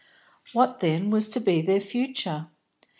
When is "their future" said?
1.61-2.47